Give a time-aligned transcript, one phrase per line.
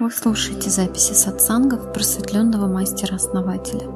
[0.00, 3.86] Вы слушаете записи сатсангов просветленного мастера-основателя.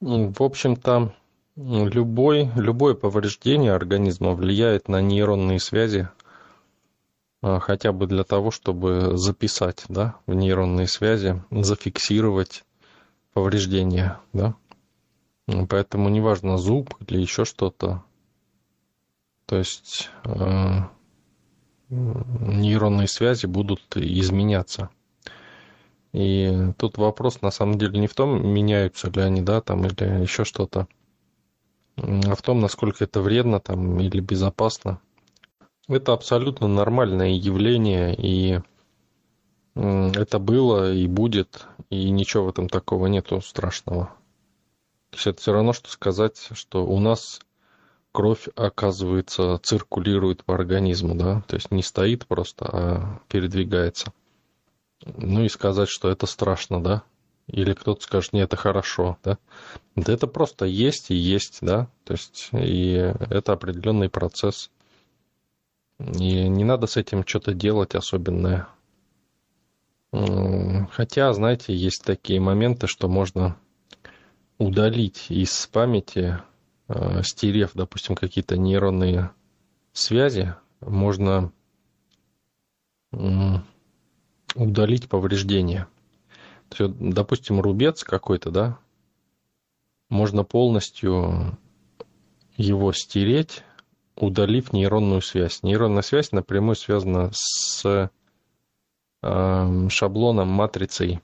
[0.00, 1.14] Ну, в общем-то,
[1.56, 6.08] любой, любое повреждение организма влияет на нейронные связи,
[7.42, 12.64] а, хотя бы для того, чтобы записать да, в нейронные связи, зафиксировать
[13.32, 14.18] повреждение.
[14.32, 14.54] Да?
[15.68, 18.02] Поэтому неважно зуб или еще что-то.
[19.46, 20.80] То есть э,
[21.88, 24.90] нейронные связи будут изменяться.
[26.16, 30.22] И тут вопрос на самом деле не в том, меняются ли они, да, там, или
[30.22, 30.88] еще что-то,
[31.96, 34.98] а в том, насколько это вредно там или безопасно.
[35.88, 38.60] Это абсолютно нормальное явление, и
[39.74, 44.06] это было и будет, и ничего в этом такого нету страшного.
[45.10, 47.40] То есть это все равно, что сказать, что у нас
[48.12, 54.14] кровь, оказывается, циркулирует по организму, да, то есть не стоит просто, а передвигается.
[55.04, 57.02] Ну и сказать, что это страшно, да?
[57.46, 59.38] Или кто-то скажет, нет, это хорошо, да?
[59.94, 61.88] Да это просто есть и есть, да?
[62.04, 64.70] То есть, и это определенный процесс.
[65.98, 68.68] И не надо с этим что-то делать особенное.
[70.12, 73.56] Хотя, знаете, есть такие моменты, что можно
[74.58, 76.38] удалить из памяти,
[76.88, 79.30] э, стерев, допустим, какие-то нейронные
[79.92, 81.52] связи, можно
[84.56, 85.86] удалить повреждения.
[86.68, 88.78] То есть, допустим, рубец какой-то, да,
[90.08, 91.58] можно полностью
[92.56, 93.62] его стереть,
[94.16, 95.62] удалив нейронную связь.
[95.62, 98.10] Нейронная связь напрямую связана с
[99.22, 101.20] э, шаблоном, матрицей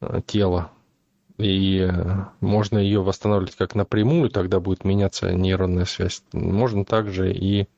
[0.00, 0.72] э, тела.
[1.36, 1.88] И
[2.40, 6.22] можно ее восстанавливать как напрямую, тогда будет меняться нейронная связь.
[6.32, 7.68] Можно также и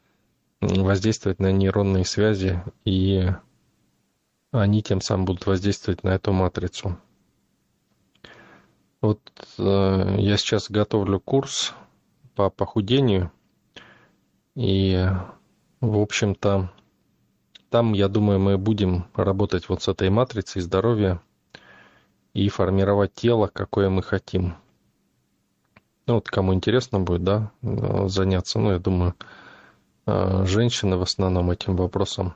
[0.60, 3.28] воздействовать на нейронные связи и
[4.52, 6.98] они тем самым будут воздействовать на эту матрицу.
[9.00, 9.20] Вот
[9.58, 11.72] э, я сейчас готовлю курс
[12.34, 13.30] по похудению,
[14.54, 15.06] и,
[15.80, 16.70] в общем-то,
[17.70, 21.22] там, я думаю, мы будем работать вот с этой матрицей здоровья
[22.34, 24.56] и формировать тело, какое мы хотим.
[26.06, 29.14] Ну, вот кому интересно будет, да, заняться, ну, я думаю,
[30.06, 32.34] э, женщины в основном этим вопросом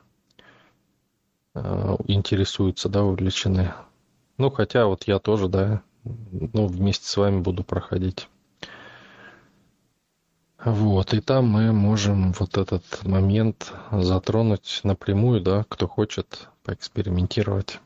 [2.07, 3.73] интересуются, да, увлечены.
[4.37, 8.27] Ну, хотя вот я тоже, да, ну, вместе с вами буду проходить.
[10.63, 17.79] Вот, и там мы можем вот этот момент затронуть напрямую, да, кто хочет поэкспериментировать.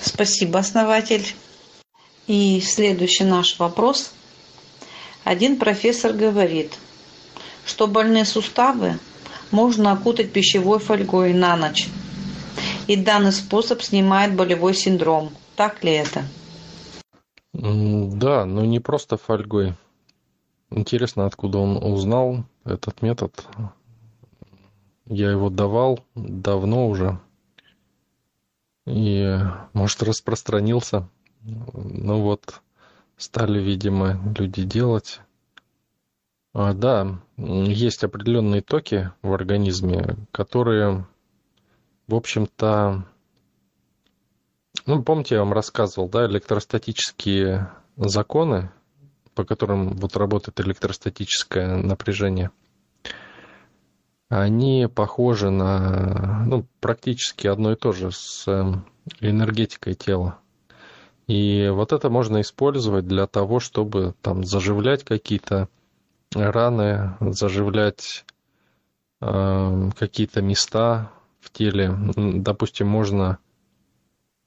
[0.00, 1.24] Спасибо, основатель.
[2.26, 4.12] И следующий наш вопрос.
[5.24, 6.76] Один профессор говорит,
[7.64, 8.98] что больные суставы
[9.50, 11.88] можно окутать пищевой фольгой на ночь
[12.88, 15.30] и данный способ снимает болевой синдром.
[15.56, 16.24] Так ли это?
[17.52, 19.74] Да, но не просто фольгой.
[20.70, 23.46] Интересно, откуда он узнал этот метод.
[25.06, 27.20] Я его давал давно уже.
[28.86, 29.38] И,
[29.74, 31.08] может, распространился.
[31.42, 32.62] Ну вот,
[33.16, 35.20] стали, видимо, люди делать.
[36.54, 41.06] А, да, есть определенные токи в организме, которые
[42.06, 43.04] в общем-то,
[44.86, 48.70] ну, помните, я вам рассказывал, да, электростатические законы,
[49.34, 52.50] по которым вот работает электростатическое напряжение,
[54.28, 58.86] они похожи на, ну, практически одно и то же с эм,
[59.20, 60.38] энергетикой тела.
[61.26, 65.68] И вот это можно использовать для того, чтобы там заживлять какие-то
[66.34, 68.24] раны, заживлять
[69.20, 71.94] э, какие-то места в теле.
[72.16, 73.38] Допустим, можно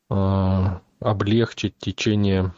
[0.10, 0.66] э,
[1.00, 2.54] облегчить течение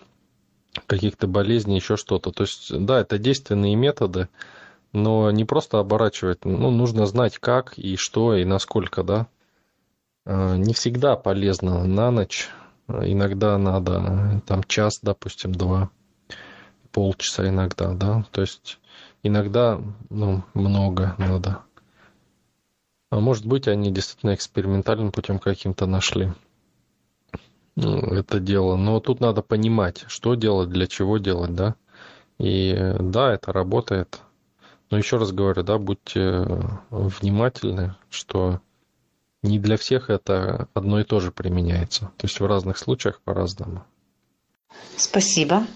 [0.86, 2.31] каких-то болезней, еще что-то.
[2.31, 4.30] То есть, да, это действенные методы,
[4.94, 9.28] но не просто оборачивать, ну, нужно знать как и что и насколько, да.
[10.25, 12.50] А, не всегда полезно на ночь,
[12.88, 15.89] иногда надо там час, допустим, два,
[16.92, 18.80] полчаса иногда, да, то есть
[19.24, 21.63] иногда, ну, много надо.
[23.09, 26.33] А может быть, они действительно экспериментальным путем каким-то нашли
[27.77, 28.75] ну, это дело.
[28.75, 31.75] Но тут надо понимать, что делать, для чего делать, да.
[32.39, 34.19] И да, это работает.
[34.89, 36.45] Но еще раз говорю, да, будьте
[36.89, 38.62] внимательны, что
[39.44, 42.12] не для всех это одно и то же применяется.
[42.18, 43.83] То есть в разных случаях по-разному.
[44.95, 45.68] Спасибо.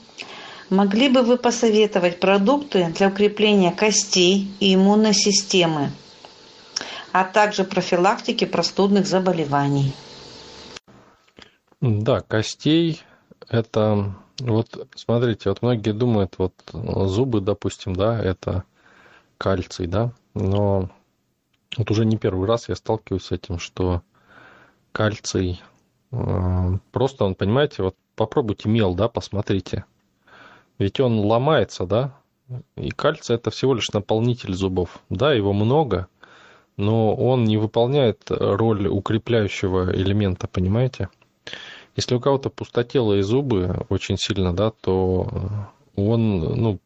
[0.72, 5.92] Могли бы вы посоветовать продукты для укрепления костей и иммунной системы,
[7.12, 9.94] а также профилактики простудных заболеваний?
[11.82, 13.02] Да, костей
[13.50, 18.64] это вот смотрите, вот многие думают, вот зубы, допустим, да, это
[19.38, 20.90] кальций, да, но
[21.78, 24.02] вот уже не первый раз я сталкиваюсь с этим, что
[24.92, 25.62] кальций
[26.12, 29.86] э, просто он, понимаете, вот попробуйте мел, да, посмотрите.
[30.78, 32.14] Ведь он ломается, да,
[32.76, 35.00] и кальций это всего лишь наполнитель зубов.
[35.10, 36.08] Да, его много,
[36.78, 41.10] но он не выполняет роль укрепляющего элемента, понимаете?
[41.96, 45.28] Если у кого-то пустотелые зубы очень сильно, да, то
[45.96, 46.80] он, ну,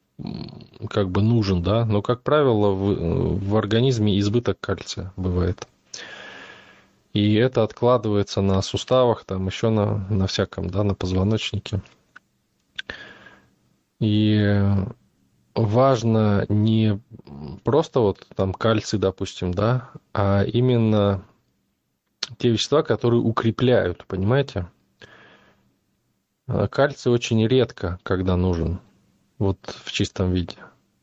[0.90, 5.68] как бы нужен, да, но, как правило, в, в организме избыток кальция бывает.
[7.14, 11.82] И это откладывается на суставах, там еще на, на всяком, да, на позвоночнике.
[14.00, 14.64] И
[15.56, 17.00] важно не
[17.64, 21.24] просто вот там кальций, допустим, да, а именно
[22.38, 24.68] те вещества, которые укрепляют, понимаете?
[26.70, 28.80] Кальций очень редко, когда нужен
[29.40, 30.58] вот в чистом виде.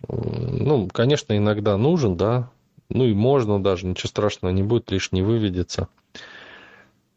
[0.09, 2.51] Ну, конечно, иногда нужен, да,
[2.89, 5.89] ну и можно даже, ничего страшного не будет, лишний выведется.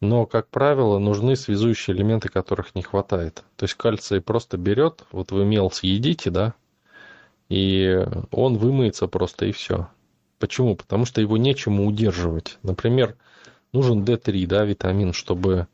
[0.01, 3.43] Но, как правило, нужны связующие элементы, которых не хватает.
[3.55, 6.53] То есть кальций просто берет, вот вы мел съедите, да,
[7.49, 9.87] и он вымыется просто и все.
[10.39, 10.75] Почему?
[10.75, 12.57] Потому что его нечему удерживать.
[12.63, 13.15] Например,
[13.71, 15.67] нужен D3, да, витамин, чтобы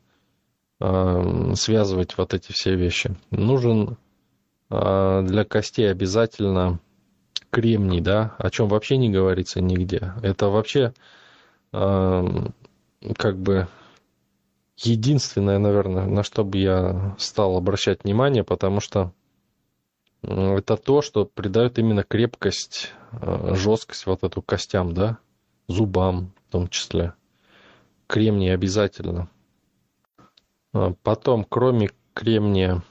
[0.80, 3.16] э, связывать вот эти все вещи.
[3.30, 3.96] Нужен
[4.74, 6.80] а, для костей обязательно
[7.50, 10.14] кремний, да, о чем вообще не говорится нигде.
[10.22, 10.94] Это вообще
[11.72, 12.24] а,
[13.18, 13.68] как бы
[14.78, 19.12] единственное, наверное, на что бы я стал обращать внимание, потому что
[20.22, 25.18] это то, что придает именно крепкость, а, жесткость вот эту костям, да,
[25.68, 27.14] зубам в том числе.
[28.06, 29.28] Кремний обязательно.
[31.02, 32.82] Потом, кроме кремния,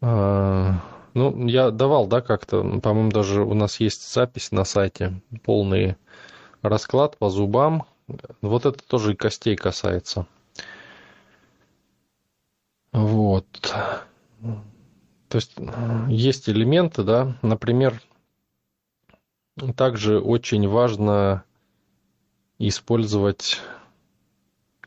[0.00, 5.96] ну, я давал, да, как-то, по-моему, даже у нас есть запись на сайте, полный
[6.62, 7.84] расклад по зубам.
[8.42, 10.26] Вот это тоже и костей касается.
[12.92, 13.46] Вот.
[15.30, 15.54] То есть
[16.08, 18.02] есть элементы, да, например,
[19.76, 21.44] также очень важно
[22.58, 23.60] использовать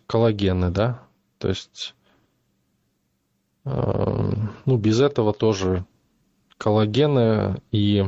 [0.06, 1.02] коллагены, да,
[1.40, 1.96] то есть
[3.66, 5.86] Эм, ну, без этого тоже
[6.58, 8.04] коллагены и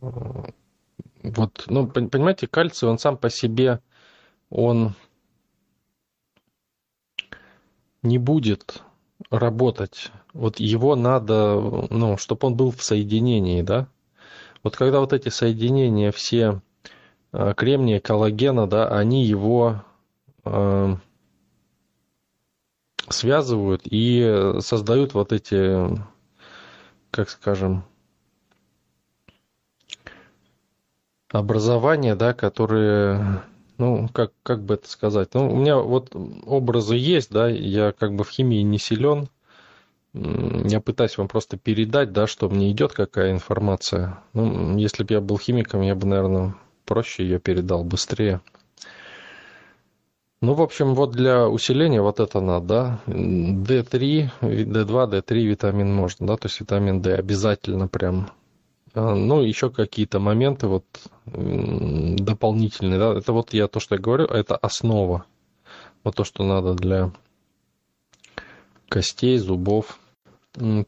[0.00, 3.80] вот, ну, понимаете, кальций, он сам по себе,
[4.50, 4.94] он
[8.02, 8.82] не будет
[9.30, 10.10] работать.
[10.32, 11.60] Вот его надо,
[11.90, 13.88] ну, чтобы он был в соединении, да.
[14.62, 16.62] Вот когда вот эти соединения все
[17.32, 19.82] э, кремния, коллагена, да, они его
[20.44, 20.96] э,
[23.08, 25.98] связывают и создают вот эти,
[27.10, 27.84] как скажем,
[31.32, 33.42] образования, да, которые,
[33.78, 36.14] ну, как, как бы это сказать, ну, у меня вот
[36.44, 39.28] образы есть, да, я как бы в химии не силен,
[40.14, 44.18] я пытаюсь вам просто передать, да, что мне идет какая информация.
[44.34, 48.40] Ну, если бы я был химиком, я бы, наверное, проще ее передал быстрее.
[50.42, 56.26] Ну, в общем, вот для усиления вот это надо, да, D3, D2, D3 витамин можно,
[56.26, 58.28] да, то есть витамин D обязательно прям.
[58.94, 60.84] А, ну, еще какие-то моменты вот
[61.24, 65.24] дополнительные, да, это вот я то, что я говорю, это основа.
[66.04, 67.12] Вот то, что надо для
[68.88, 69.98] костей, зубов.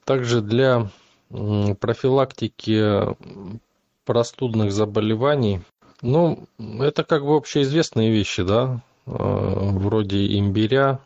[0.04, 0.90] Также для
[1.30, 3.16] профилактики
[4.04, 5.62] простудных заболеваний,
[6.02, 11.00] ну, это как бы общеизвестные вещи, да, вроде имбиря,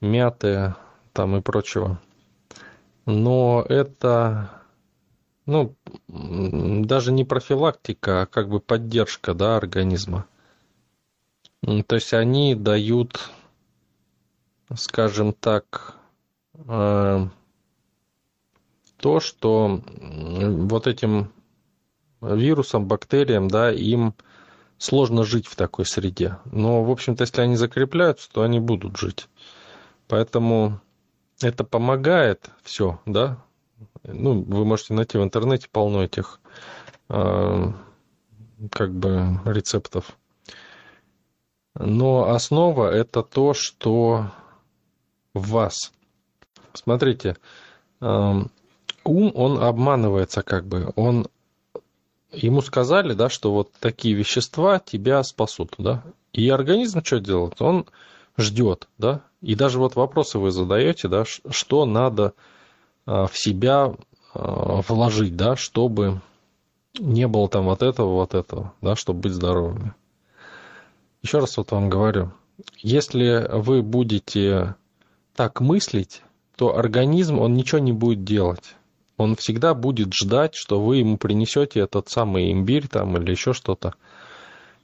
[0.00, 0.74] мяты
[1.12, 2.00] там и прочего.
[3.04, 4.50] Но это,
[5.46, 5.76] ну,
[6.08, 10.26] даже не профилактика, а как бы поддержка, да, организма.
[11.62, 13.30] То есть они дают,
[14.74, 15.96] скажем так,
[16.54, 17.28] э,
[18.96, 21.32] то, что вот этим
[22.20, 24.14] вирусам, бактериям, да, им
[24.78, 26.38] сложно жить в такой среде.
[26.44, 29.28] Но, в общем-то, если они закрепляются, то они будут жить.
[30.08, 30.80] Поэтому
[31.40, 33.42] это помогает все, да.
[34.06, 36.40] Ну, вы можете найти в интернете полно этих
[37.08, 37.72] э,
[38.70, 40.16] как бы рецептов.
[41.74, 44.30] Но основа это то, что
[45.34, 45.92] в вас.
[46.72, 47.36] Смотрите,
[48.00, 48.34] э,
[49.04, 50.92] ум, он обманывается как бы.
[50.96, 51.26] Он
[52.32, 56.02] ему сказали, да, что вот такие вещества тебя спасут, да.
[56.32, 57.60] И организм что делает?
[57.60, 57.86] Он
[58.36, 59.22] ждет, да.
[59.40, 62.34] И даже вот вопросы вы задаете, да, что надо
[63.06, 63.94] в себя
[64.34, 66.20] а, вложить, да, чтобы
[66.98, 69.94] не было там вот этого, вот этого, да, чтобы быть здоровыми.
[71.22, 72.32] Еще раз вот вам говорю,
[72.78, 74.74] если вы будете
[75.34, 76.22] так мыслить,
[76.56, 78.76] то организм, он ничего не будет делать
[79.16, 83.94] он всегда будет ждать, что вы ему принесете этот самый имбирь там или еще что-то.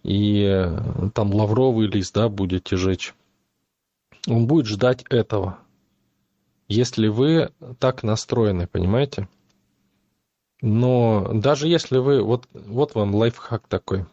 [0.02, 3.14] И э, там лавровый лист, да, будете жечь.
[4.26, 5.58] Он будет ждать этого.
[6.72, 9.28] Если вы так настроены, понимаете?
[10.60, 14.06] Но даже если вы, вот, вот вам лайфхак такой.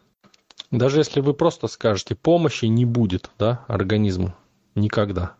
[0.70, 4.34] Даже если вы просто скажете, помощи не будет, да, организму,
[4.74, 5.36] никогда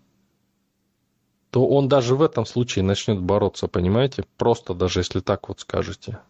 [1.50, 4.24] то он даже в этом случае начнет бороться, понимаете?
[4.36, 6.20] Просто даже если так вот скажете.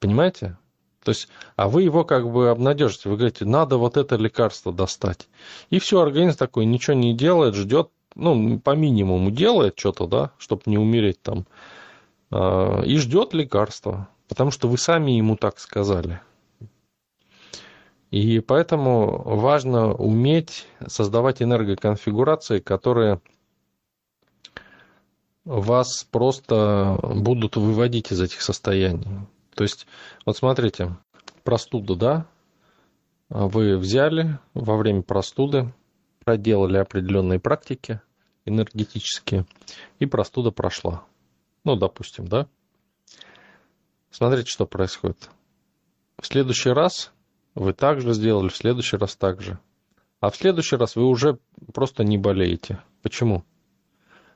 [0.00, 0.58] Понимаете?
[1.02, 5.28] То есть, а вы его как бы обнадежите, вы говорите, надо вот это лекарство достать.
[5.70, 10.62] И все, организм такой ничего не делает, ждет, ну, по минимуму делает что-то, да, чтобы
[10.66, 11.46] не умереть там.
[12.30, 16.20] А, и ждет лекарства, потому что вы сами ему так сказали.
[18.10, 23.20] И поэтому важно уметь создавать энергоконфигурации, которые
[25.44, 29.06] вас просто будут выводить из этих состояний.
[29.54, 29.86] То есть,
[30.24, 30.96] вот смотрите,
[31.44, 32.26] простуда, да,
[33.28, 35.72] вы взяли во время простуды,
[36.24, 38.00] проделали определенные практики
[38.46, 39.46] энергетические,
[39.98, 41.04] и простуда прошла.
[41.64, 42.46] Ну, допустим, да.
[44.10, 45.30] Смотрите, что происходит.
[46.18, 47.12] В следующий раз
[47.54, 49.58] вы также сделали, в следующий раз так же.
[50.20, 51.38] А в следующий раз вы уже
[51.74, 52.82] просто не болеете.
[53.02, 53.44] Почему?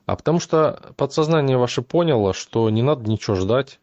[0.07, 3.81] А потому что подсознание ваше поняло, что не надо ничего ждать,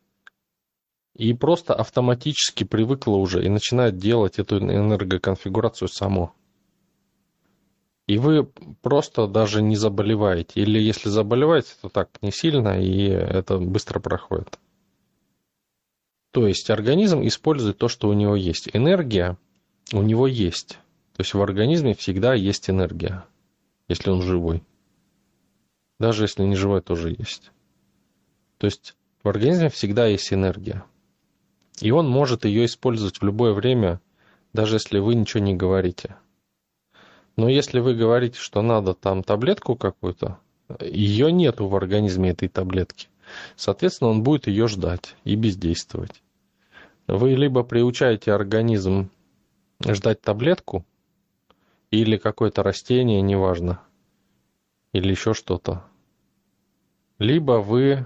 [1.16, 6.36] и просто автоматически привыкло уже и начинает делать эту энергоконфигурацию само.
[8.08, 8.46] И вы
[8.82, 10.62] просто даже не заболеваете.
[10.62, 14.58] Или если заболеваете, то так не сильно, и это быстро проходит.
[16.32, 18.70] То есть организм использует то, что у него есть.
[18.74, 19.38] Энергия
[19.92, 20.80] у него есть.
[21.16, 23.26] То есть в организме всегда есть энергия,
[23.88, 24.64] если он живой.
[26.00, 27.52] Даже если не живой, тоже есть.
[28.58, 30.86] То есть в организме всегда есть энергия.
[31.82, 34.00] И он может ее использовать в любое время,
[34.54, 36.16] даже если вы ничего не говорите.
[37.38, 40.40] Но если вы говорите, что надо там таблетку какую-то,
[40.82, 43.08] ее нету в организме этой таблетки.
[43.56, 46.22] Соответственно, он будет ее ждать и бездействовать.
[47.08, 49.10] Вы либо приучаете организм
[49.86, 50.86] ждать таблетку,
[51.92, 53.82] или какое-то растение, неважно,
[54.92, 55.86] или еще что-то.
[57.20, 58.06] Либо вы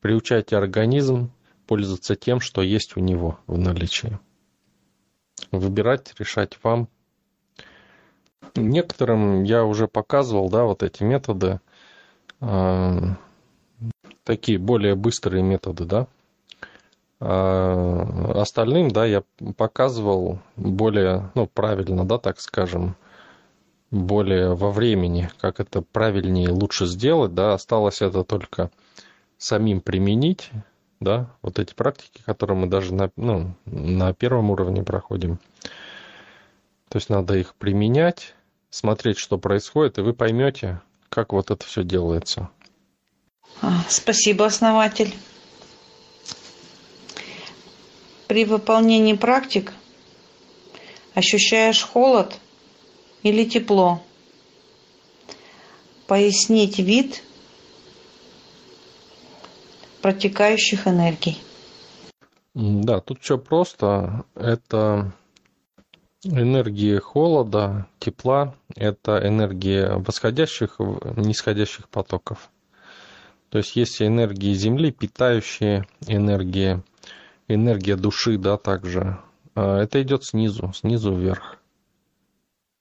[0.00, 1.32] приучаете организм
[1.66, 4.18] пользоваться тем, что есть у него в наличии.
[5.50, 6.88] Выбирать, решать вам.
[8.54, 11.60] Некоторым я уже показывал, да, вот эти методы,
[12.40, 12.98] э,
[14.24, 16.06] такие более быстрые методы, да,
[17.24, 19.22] а остальным, да, я
[19.56, 22.96] показывал более, ну, правильно, да, так скажем,
[23.92, 28.70] более во времени, как это правильнее и лучше сделать, да, осталось это только
[29.38, 30.50] самим применить,
[30.98, 35.38] да, вот эти практики, которые мы даже на, ну, на первом уровне проходим.
[36.88, 38.34] То есть надо их применять,
[38.72, 42.48] смотреть, что происходит, и вы поймете, как вот это все делается.
[43.60, 45.14] А, спасибо, основатель.
[48.26, 49.72] При выполнении практик
[51.14, 52.40] ощущаешь холод
[53.22, 54.02] или тепло.
[56.06, 57.22] Пояснить вид
[60.00, 61.38] протекающих энергий.
[62.54, 64.24] Да, тут все просто.
[64.34, 65.12] Это
[66.24, 72.50] энергии холода, тепла– это энергия восходящих, нисходящих потоков.
[73.48, 76.82] То есть есть энергии Земли, питающие энергии,
[77.48, 79.18] энергия души, да, также.
[79.54, 81.58] А, это идет снизу, снизу вверх.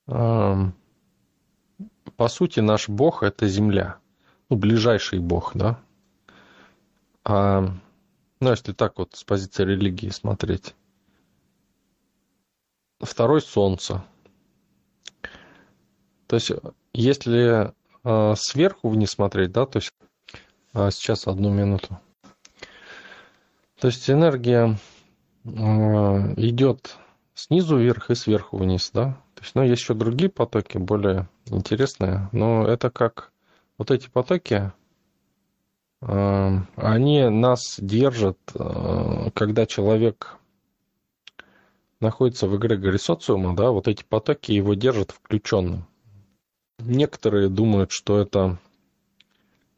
[0.07, 0.71] А,
[2.15, 3.98] по сути, наш Бог– это Земля.
[4.50, 5.79] Ну, ближайший Бог, да.
[7.24, 7.67] А,
[8.39, 10.74] ну, если так вот с позиции религии смотреть
[13.01, 14.03] второй Солнце.
[16.27, 16.51] То есть,
[16.93, 19.91] если э, сверху вниз смотреть, да, то есть
[20.74, 22.00] э, сейчас одну минуту.
[23.79, 24.77] То есть энергия
[25.43, 26.96] э, идет
[27.34, 29.17] снизу вверх и сверху вниз, да.
[29.36, 33.31] То есть, ну, есть еще другие потоки, более интересные, но это как
[33.77, 34.72] вот эти потоки,
[36.01, 38.38] они нас держат,
[39.36, 40.38] когда человек
[42.01, 45.88] находится в эгрегоре социума, да, вот эти потоки его держат включенным.
[46.79, 48.58] Некоторые думают, что это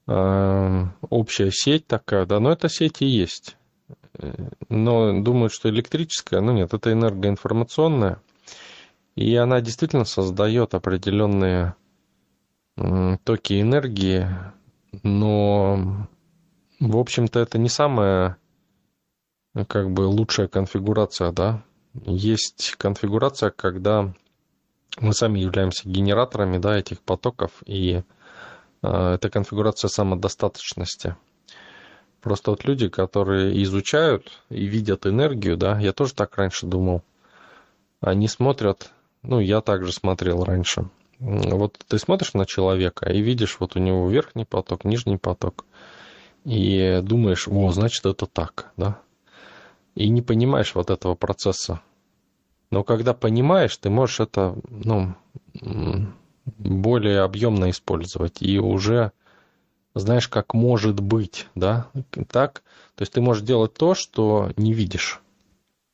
[0.08, 3.58] э, общая сеть такая, да, но это сеть и есть.
[4.70, 8.22] Но думают, что электрическая, ну нет, это энергоинформационная.
[9.16, 11.76] И она действительно создает определенные
[12.78, 14.28] э, токи энергии,
[15.04, 16.08] но,
[16.80, 18.38] в общем-то, это не самая
[19.68, 24.14] как бы лучшая конфигурация, да, есть конфигурация, когда
[25.00, 28.04] мы сами являемся генераторами да, этих потоков, и
[28.82, 31.16] э, это конфигурация самодостаточности.
[32.22, 37.04] Просто вот люди, которые изучают и видят энергию, да, я тоже так раньше думал,
[38.00, 38.92] они смотрят,
[39.24, 40.90] ну, я также смотрел раньше.
[41.20, 45.66] Вот ты смотришь на человека и видишь, вот у него верхний поток, нижний поток,
[46.44, 49.00] и думаешь, о, значит, это так, да
[49.96, 51.82] и не понимаешь вот этого процесса.
[52.72, 55.16] Но когда понимаешь, ты можешь это ну,
[56.46, 59.12] более объемно использовать и уже
[59.96, 61.88] знаешь, как может быть, да,
[62.28, 62.64] так,
[62.96, 65.22] то есть ты можешь делать то, что не видишь.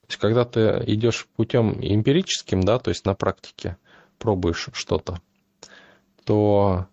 [0.01, 3.77] То есть когда ты идешь путем эмпирическим, да, то есть на практике
[4.17, 5.21] пробуешь что-то,
[6.23, 6.88] то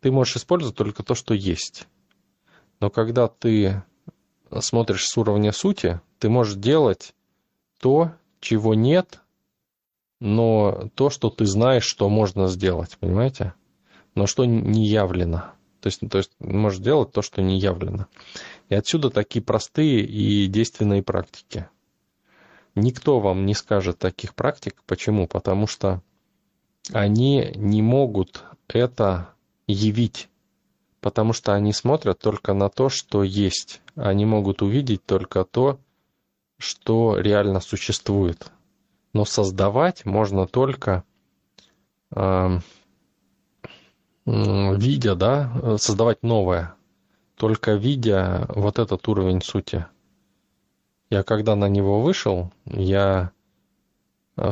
[0.00, 1.88] ты можешь использовать только то, что есть.
[2.80, 3.82] Но когда ты
[4.60, 7.14] смотришь с уровня сути, ты можешь делать
[7.80, 9.20] то, чего нет,
[10.20, 13.54] но то, что ты знаешь, что можно сделать, понимаете?
[14.14, 15.52] Но что не явлено.
[15.80, 18.06] То есть, то есть можешь делать то, что не явлено.
[18.68, 21.68] И отсюда такие простые и действенные практики.
[22.74, 24.82] Никто вам не скажет таких практик.
[24.86, 25.26] Почему?
[25.26, 26.02] Потому что
[26.92, 29.30] они не могут это
[29.66, 30.28] явить
[31.06, 33.80] потому что они смотрят только на то, что есть.
[33.94, 35.78] Они могут увидеть только то,
[36.58, 38.50] что реально существует.
[39.12, 41.04] Но создавать можно только
[42.10, 42.58] э,
[44.24, 46.74] видя, да, создавать новое,
[47.36, 49.86] только видя вот этот уровень сути.
[51.08, 53.30] Я когда на него вышел, я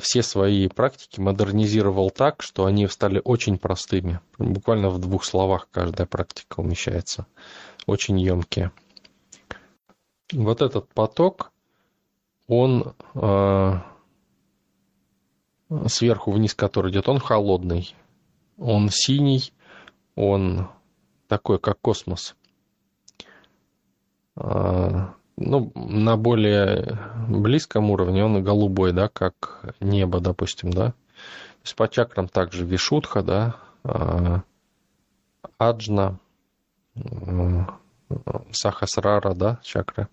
[0.00, 4.20] все свои практики модернизировал так, что они стали очень простыми.
[4.38, 7.26] Буквально в двух словах каждая практика умещается.
[7.86, 8.72] Очень емкие.
[10.32, 11.52] Вот этот поток,
[12.46, 13.72] он э,
[15.86, 17.94] сверху вниз, который идет, он холодный.
[18.56, 19.52] Он синий,
[20.14, 20.68] он
[21.28, 22.36] такой, как космос.
[24.36, 30.90] Э, ну, на более близком уровне он голубой, да, как небо, допустим, да.
[30.90, 34.42] То есть по чакрам также Вишудха, да, а,
[35.58, 36.18] Аджна,
[38.52, 40.08] Сахасрара, да, чакры.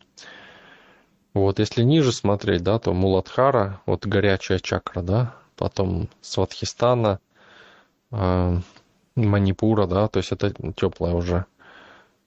[1.33, 7.19] Вот, если ниже смотреть, да, то Муладхара, вот горячая чакра, да, потом Сватхистана,
[8.11, 8.57] а,
[9.15, 11.45] Манипура, да, то есть это теплая уже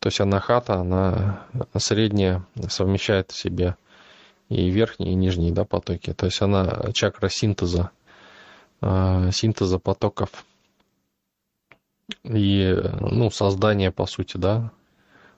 [0.04, 1.46] то есть анахата, она
[1.78, 3.74] средняя, совмещает в себе
[4.50, 6.12] и верхние, и нижние да, потоки.
[6.12, 7.90] То есть она чакра синтеза,
[8.82, 10.44] а, синтеза потоков
[12.22, 14.72] и ну, создание, по сути, да,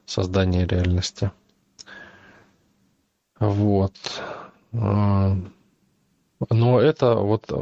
[0.04, 1.30] создание реальности.
[3.38, 3.94] Вот.
[4.72, 5.36] А,
[6.50, 7.52] но это вот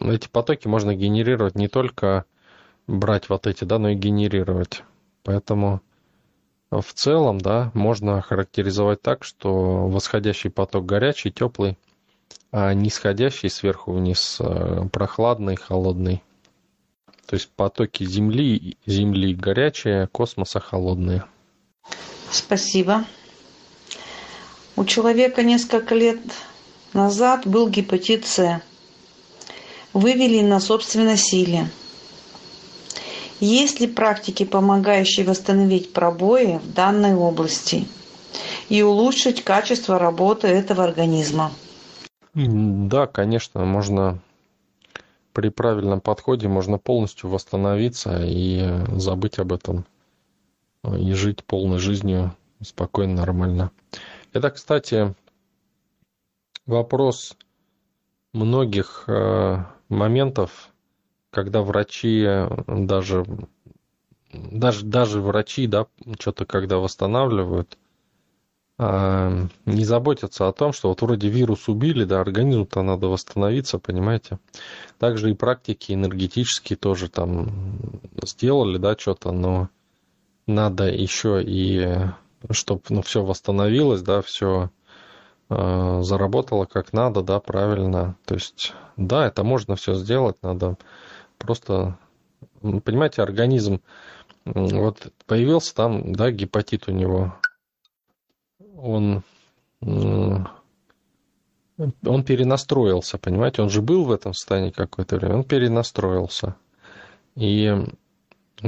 [0.00, 2.24] эти потоки можно генерировать не только
[2.86, 4.84] брать вот эти, да, но и генерировать.
[5.22, 5.82] Поэтому
[6.80, 11.76] в целом, да, можно характеризовать так, что восходящий поток горячий, теплый,
[12.50, 16.22] а нисходящий сверху вниз э, прохладный, холодный.
[17.26, 21.24] То есть потоки Земли, Земли горячие, космоса холодные.
[22.30, 23.04] Спасибо.
[24.76, 26.20] У человека несколько лет
[26.92, 28.60] назад был гепатит С.
[29.92, 31.68] вывели на собственной силе.
[33.40, 37.86] Есть ли практики, помогающие восстановить пробои в данной области
[38.68, 41.52] и улучшить качество работы этого организма?
[42.34, 44.18] Да, конечно, можно
[45.32, 49.84] при правильном подходе можно полностью восстановиться и забыть об этом
[50.84, 53.70] и жить полной жизнью спокойно, нормально.
[54.32, 55.14] Это, кстати,
[56.66, 57.36] вопрос
[58.32, 60.70] многих э, моментов,
[61.34, 62.26] когда врачи
[62.66, 63.26] даже
[64.32, 65.86] даже даже врачи, да,
[66.18, 67.78] что-то когда восстанавливают,
[68.78, 74.38] э, не заботятся о том, что вот вроде вирус убили, да, организму-то надо восстановиться, понимаете.
[74.98, 77.90] Также и практики энергетические тоже там
[78.22, 79.68] сделали, да, что-то, но
[80.46, 82.08] надо еще и
[82.50, 84.70] чтобы ну, все восстановилось, да, все
[85.48, 88.16] э, заработало как надо, да, правильно.
[88.26, 90.76] То есть, да, это можно все сделать, надо
[91.38, 91.98] просто,
[92.60, 93.80] понимаете, организм,
[94.44, 97.34] вот появился там, да, гепатит у него,
[98.76, 99.22] он,
[99.80, 100.48] он
[102.24, 106.56] перенастроился, понимаете, он же был в этом состоянии какое-то время, он перенастроился.
[107.36, 107.74] И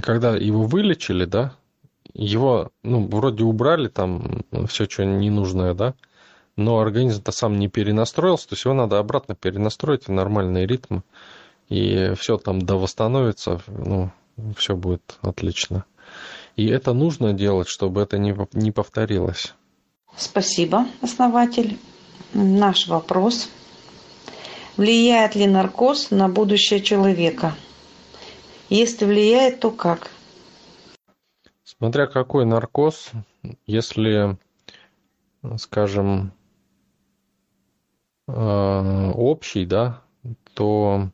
[0.03, 1.55] когда его вылечили, да,
[2.15, 5.95] его, ну, вроде убрали там все, что ненужное, да,
[6.57, 11.01] но организм-то сам не перенастроился, то есть его надо обратно перенастроить в нормальный ритм,
[11.69, 14.11] и все там да восстановится, ну,
[14.57, 15.85] все будет отлично.
[16.57, 19.55] И это нужно делать, чтобы это не, не повторилось.
[20.17, 21.79] Спасибо, основатель.
[22.33, 23.49] Наш вопрос.
[24.77, 27.55] Влияет ли наркоз на будущее человека?
[28.69, 30.11] Если влияет, то как?
[31.63, 33.11] Смотря какой наркоз,
[33.67, 34.39] если,
[35.57, 36.33] скажем,
[38.29, 40.03] э, общий, да,
[40.55, 41.11] то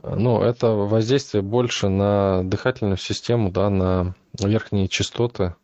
[0.00, 5.54] ну, это воздействие больше на дыхательную систему, да, на верхние частоты.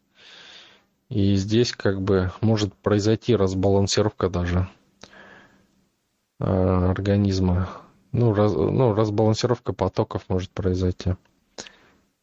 [1.08, 4.68] И здесь как бы может произойти разбалансировка даже
[6.40, 7.70] э, организма.
[8.12, 11.14] Ну, раз, ну, разбалансировка потоков может произойти.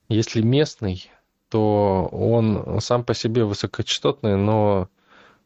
[0.07, 1.09] Если местный,
[1.49, 4.89] то он сам по себе высокочастотный, но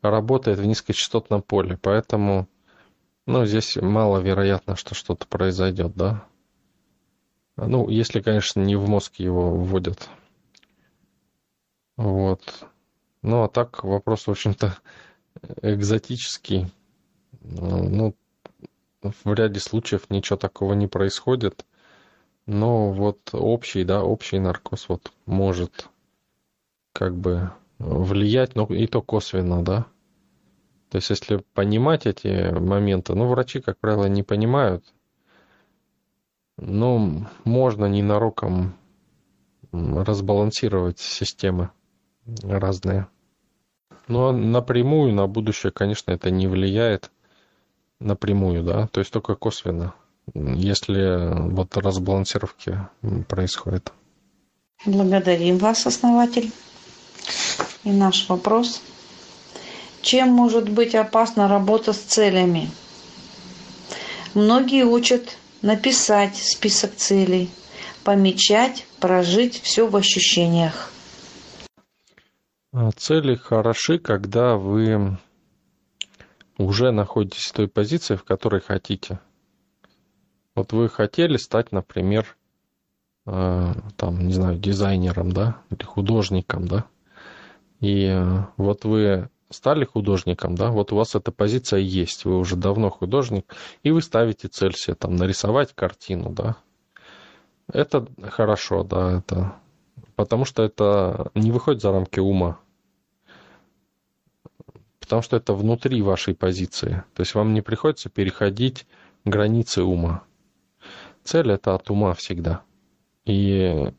[0.02, 2.48] работает в низкочастотном поле, поэтому
[3.26, 6.26] ну, здесь маловероятно, что что-то произойдет, да.
[7.67, 10.10] Ну, если, конечно, не в мозг его вводят.
[11.98, 12.41] Вот.
[13.22, 14.78] Ну, а так вопрос, в общем-то,
[15.62, 16.72] экзотический.
[17.41, 18.15] Ну,
[19.02, 21.65] в ряде случаев ничего такого не происходит.
[22.45, 25.89] Но вот общий, да, общий наркоз вот может
[26.93, 29.86] как бы влиять, но и то косвенно, да.
[30.89, 34.84] То есть, если понимать эти моменты, ну, врачи, как правило, не понимают,
[36.60, 38.76] но можно ненароком
[39.72, 41.69] разбалансировать системы
[42.43, 43.08] разные.
[44.08, 47.12] Но напрямую на будущее, конечно, это не влияет
[48.00, 49.93] напрямую, да, то есть только косвенно
[50.34, 52.80] если вот разбалансировки
[53.28, 53.91] происходят.
[54.86, 56.52] Благодарим вас, основатель.
[57.84, 58.82] И наш вопрос.
[60.02, 62.69] Чем может быть опасна работа с целями?
[64.34, 67.50] Многие учат написать список целей,
[68.04, 70.91] помечать, прожить все в ощущениях.
[72.72, 75.17] А цели хороши, когда вы
[76.58, 79.19] уже находитесь в той позиции, в которой хотите.
[80.56, 82.38] Вот вы хотели стать, например,
[83.26, 86.86] э, там, не знаю, дизайнером, да, или художником, да,
[87.80, 92.56] и э, вот вы стали художником, да, вот у вас эта позиция есть, вы уже
[92.56, 96.58] давно художник, и вы ставите цель себе там нарисовать картину, да.
[97.72, 99.56] Это хорошо, да, это
[100.16, 102.60] потому что это не выходит за рамки ума,
[105.00, 108.86] потому что это внутри вашей позиции, то есть вам не приходится переходить
[109.24, 110.24] границы ума
[111.30, 112.64] цель это от ума всегда.
[113.26, 113.94] И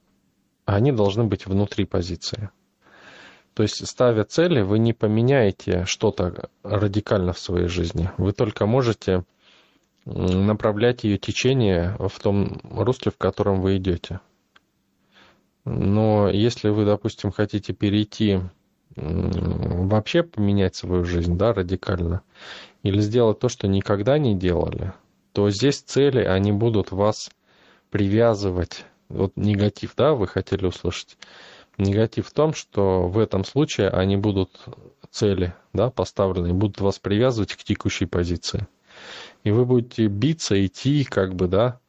[0.64, 2.50] они должны быть внутри позиции.
[3.54, 8.10] То есть, ставя цели, вы не поменяете что-то радикально в своей жизни.
[8.16, 9.24] Вы только можете
[10.04, 14.20] направлять ее течение в том русле, в котором вы идете.
[15.64, 18.40] Но если вы, допустим, хотите перейти
[18.96, 22.22] вообще поменять свою жизнь, да, радикально,
[22.82, 24.92] или сделать то, что никогда не делали,
[25.32, 27.30] то здесь цели, они будут вас
[27.90, 28.84] привязывать.
[29.08, 31.18] Вот негатив, да, вы хотели услышать.
[31.80, 34.60] Негатив в том, что в этом случае они будут
[35.10, 38.66] цели, да, поставленные, будут вас привязывать к текущей позиции.
[39.44, 41.80] И вы будете биться, идти, как бы, да,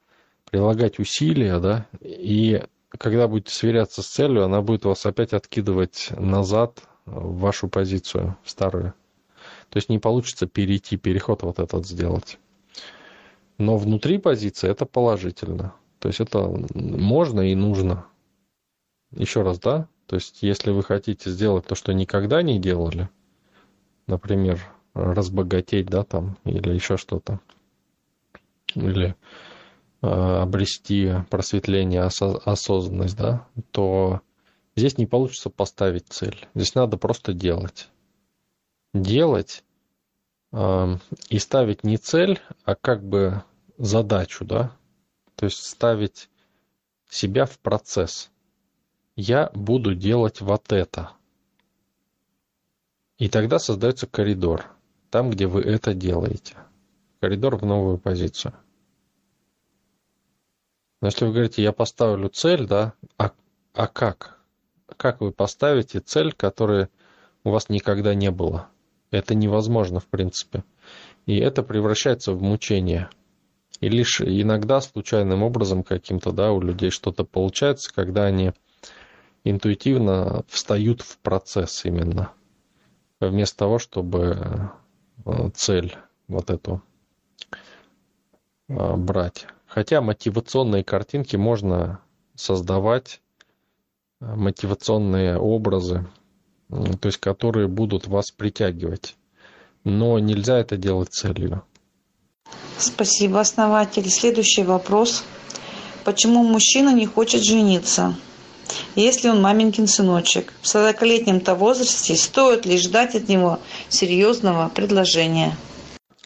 [0.49, 2.63] прилагать усилия, да, и
[2.97, 8.93] когда будете сверяться с целью, она будет вас опять откидывать назад в вашу позицию старую.
[9.69, 12.37] То есть не получится перейти, переход вот этот сделать.
[13.57, 15.73] Но внутри позиции это положительно.
[15.99, 18.05] То есть это можно и нужно.
[19.11, 19.87] Еще раз, да?
[20.07, 23.09] То есть если вы хотите сделать то, что никогда не делали,
[24.07, 24.61] например,
[24.93, 27.39] разбогатеть, да, там, или еще что-то,
[28.75, 29.15] или
[30.01, 34.21] э, обрести просветление, осо- осознанность, да, то
[34.75, 36.47] здесь не получится поставить цель.
[36.55, 37.89] Здесь надо просто делать.
[38.93, 39.63] Делать
[40.51, 40.95] э,
[41.29, 43.43] и ставить не цель, а как бы
[43.77, 44.75] задачу, да,
[45.35, 46.29] то есть ставить
[47.09, 48.29] себя в процесс.
[49.23, 51.11] Я буду делать вот это.
[53.19, 54.65] И тогда создается коридор,
[55.11, 56.55] там, где вы это делаете.
[57.19, 58.55] Коридор в новую позицию.
[61.01, 63.31] Но если вы говорите, я поставлю цель, да, а,
[63.75, 64.39] а как?
[64.97, 66.87] Как вы поставите цель, которой
[67.43, 68.69] у вас никогда не было?
[69.11, 70.63] Это невозможно, в принципе.
[71.27, 73.11] И это превращается в мучение–
[73.81, 78.53] и лишь иногда случайным образом каким-то, да, у людей что-то получается, когда они
[79.43, 82.31] интуитивно встают в процесс именно.
[83.19, 84.71] Вместо того, чтобы
[85.25, 85.95] э, цель
[86.27, 86.81] вот эту
[88.67, 89.47] э, брать.
[89.67, 92.01] Хотя мотивационные картинки можно
[92.35, 93.21] создавать,
[94.19, 96.07] э, мотивационные образы,
[96.69, 99.15] то есть которые будут вас притягивать.
[99.83, 101.63] Но нельзя это делать целью.
[102.77, 104.09] Спасибо, основатель.
[104.09, 105.23] Следующий вопрос.
[106.03, 108.15] Почему мужчина не хочет жениться?
[108.95, 115.55] Если он маменькин сыночек, в 40-летнем-то возрасте стоит ли ждать от него серьезного предложения?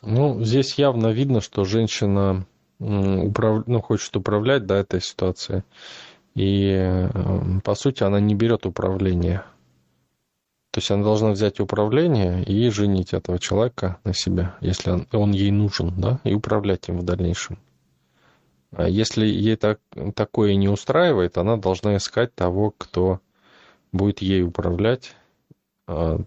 [0.02, 2.46] Ну, здесь явно видно, что женщина
[2.80, 3.64] управ...
[3.68, 5.64] ну, хочет управлять да, этой ситуацией.
[6.36, 7.10] И, э,
[7.64, 9.44] по сути, она не берет управление
[10.76, 15.32] то есть она должна взять управление и женить этого человека на себя, если он, он
[15.32, 17.58] ей нужен, да, и управлять им в дальнейшем.
[18.72, 19.80] А если ей так,
[20.16, 23.20] такое не устраивает, она должна искать того, кто
[23.92, 25.16] будет ей управлять
[25.88, 26.20] а,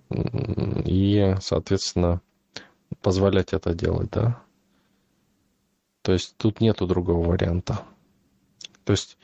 [0.85, 2.21] и, соответственно,
[3.03, 4.43] позволять это делать, да.
[6.03, 7.83] То есть тут нету другого варианта.
[8.85, 9.19] То есть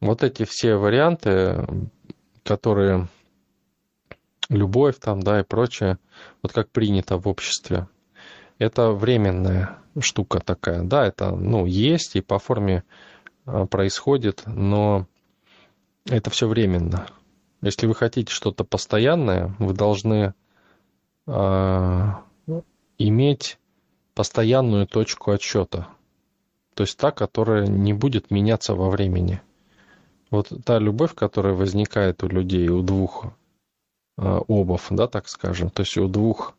[0.00, 1.66] вот эти все варианты,
[2.42, 3.08] которые
[4.50, 5.98] любовь там, да, и прочее,
[6.42, 7.88] вот как принято в обществе.
[8.60, 10.82] Это временная штука такая.
[10.82, 12.84] Да, это, ну, есть и по форме
[13.46, 15.06] а, происходит, но
[16.04, 17.06] это все временно.
[17.62, 20.34] Если вы хотите что-то постоянное, вы должны
[21.26, 22.08] э,
[22.98, 23.58] иметь
[24.14, 25.88] постоянную точку отсчета.
[26.74, 29.40] То есть та, которая не будет меняться во времени.
[30.30, 33.26] Вот та любовь, которая возникает у людей, у двух
[34.22, 36.54] Э, обов, да, так скажем, то есть у двух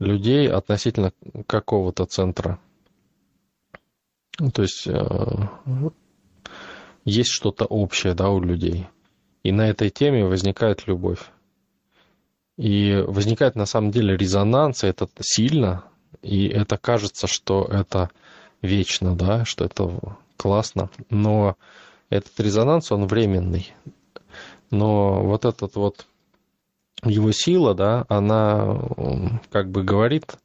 [0.00, 1.12] людей относительно
[1.46, 2.58] какого-то центра.
[4.52, 5.48] То есть э,
[7.04, 8.86] есть что-то общее, да, у людей.
[9.42, 11.30] И на этой теме возникает любовь.
[12.56, 15.84] И возникает на самом деле резонанс, и это сильно,
[16.22, 18.10] и это кажется, что это
[18.60, 20.90] вечно, да, что это классно.
[21.08, 21.56] Но
[22.10, 23.72] этот резонанс, он временный.
[24.70, 26.06] Но вот этот вот
[27.04, 28.80] его сила, да, она
[29.50, 30.36] как бы говорит,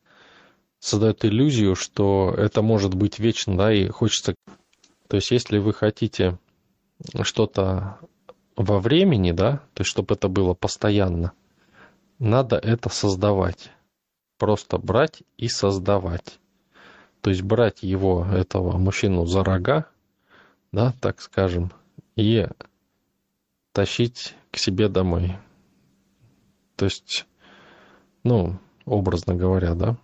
[0.79, 4.35] создает иллюзию, что это может быть вечно, да, и хочется...
[5.07, 6.39] То есть, если вы хотите
[7.21, 7.99] что-то
[8.55, 11.33] во времени, да, то есть, чтобы это было постоянно,
[12.19, 13.71] надо это создавать.
[14.37, 16.39] Просто брать и создавать.
[17.21, 19.87] То есть, брать его, этого мужчину, за рога,
[20.71, 21.71] да, так скажем,
[22.15, 22.47] и
[23.71, 25.35] тащить к себе домой.
[26.75, 27.25] То есть,
[28.23, 29.95] ну, образно говоря, да?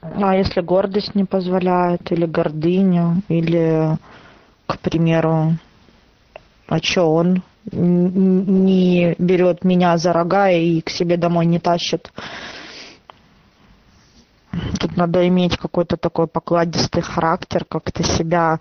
[0.00, 3.96] А если гордость не позволяет, или гордыню, или,
[4.66, 5.56] к примеру,
[6.66, 12.12] а что он не берет меня за рога и к себе домой не тащит?
[14.78, 18.60] Тут надо иметь какой-то такой покладистый характер, как-то себя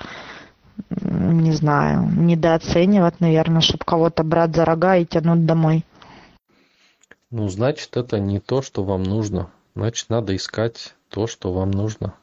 [0.90, 5.86] не знаю, недооценивать, наверное, чтобы кого-то брать за рога и тянуть домой.
[7.32, 9.50] Ну, значит, это не то, что вам нужно.
[9.76, 12.14] Значит, надо искать то, что вам нужно.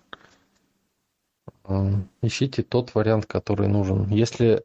[2.22, 4.08] Ищите тот вариант, который нужен.
[4.08, 4.64] Если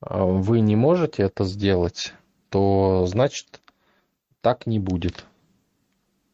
[0.00, 2.12] а, вы не можете это сделать,
[2.50, 3.60] то значит
[4.40, 5.24] так не будет.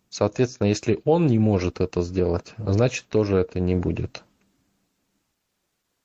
[0.09, 4.25] Соответственно, если он не может это сделать, значит тоже это не будет.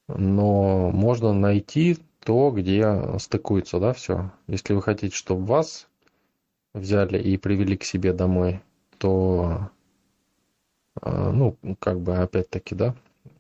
[0.08, 4.32] Но можно найти то, где стыкуется, да, все.
[4.48, 5.88] Если вы хотите, чтобы вас
[6.74, 8.62] взяли и привели к себе домой,
[8.98, 9.70] то,
[11.02, 12.96] а, ну, как бы, опять-таки, да.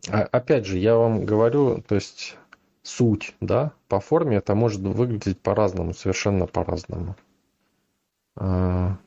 [0.09, 2.37] А, опять же, я вам говорю, то есть
[2.83, 7.15] суть, да, по форме это может выглядеть по-разному, совершенно по-разному.
[8.35, 8.97] А,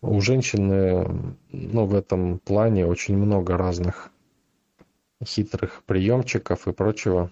[0.00, 4.10] у женщины, ну, в этом плане очень много разных
[5.22, 7.30] хитрых приемчиков и прочего.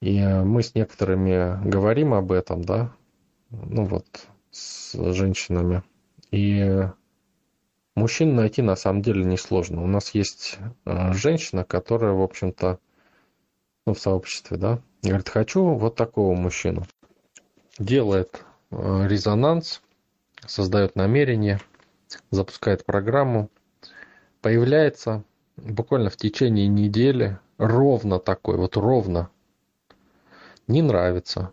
[0.00, 2.92] И мы с некоторыми говорим об этом, да,
[3.50, 4.06] ну вот,
[4.50, 5.82] с женщинами.
[6.30, 6.88] И
[7.94, 9.82] мужчин найти на самом деле несложно.
[9.82, 12.78] У нас есть э, женщина, которая, в общем-то,
[13.86, 16.84] ну, в сообществе, да, говорит, хочу вот такого мужчину.
[17.78, 19.82] Делает э, резонанс,
[20.46, 21.60] создает намерение,
[22.30, 23.50] запускает программу,
[24.42, 25.24] появляется
[25.62, 29.30] буквально в течение недели ровно такой, вот ровно.
[30.66, 31.52] Не нравится.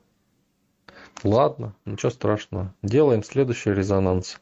[1.23, 2.73] Ладно, ничего страшного.
[2.81, 4.39] Делаем следующий резонанс.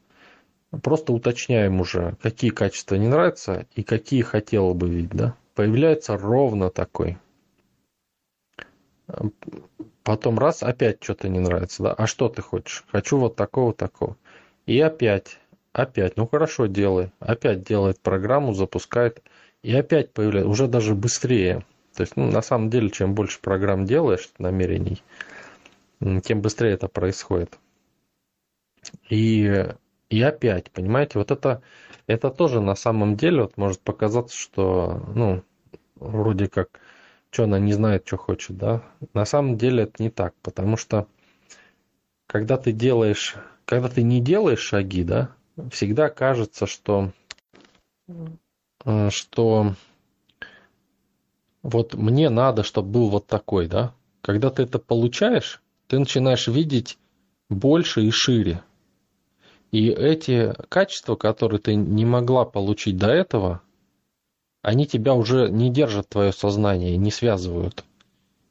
[0.82, 5.36] Просто уточняем уже, какие качества не нравятся и какие хотела бы видеть, да?
[5.54, 7.20] Появляется ровно такой.
[10.04, 11.94] Потом раз, опять что-то не нравится, да?
[11.94, 12.84] А что ты хочешь?
[12.92, 14.18] Хочу вот такого, такого.
[14.66, 15.40] И опять,
[15.74, 17.12] опять, ну хорошо, делай.
[17.20, 19.22] Опять делает программу, запускает.
[19.64, 21.66] И опять появляется, уже даже быстрее.
[21.96, 25.02] То есть, ну, на самом деле, чем больше программ делаешь, намерений,
[26.24, 27.58] тем быстрее это происходит.
[29.10, 29.66] И,
[30.10, 31.62] и опять, понимаете, вот это,
[32.08, 35.44] это тоже на самом деле вот может показаться, что, ну,
[35.96, 36.82] вроде как,
[37.30, 38.84] что она не знает, что хочет, да.
[39.14, 41.08] На самом деле это не так, потому что
[42.28, 45.30] когда ты делаешь, когда ты не делаешь шаги, да,
[45.72, 47.12] всегда кажется, что
[49.10, 49.76] что
[51.62, 53.94] вот мне надо, чтобы был вот такой, да?
[54.22, 56.98] Когда ты это получаешь, ты начинаешь видеть
[57.50, 58.64] больше и шире.
[59.72, 63.62] И эти качества, которые ты не могла получить до этого,
[64.62, 67.84] они тебя уже не держат твое сознание, не связывают.